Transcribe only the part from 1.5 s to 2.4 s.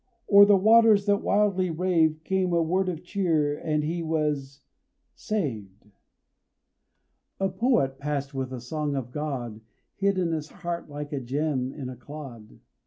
raved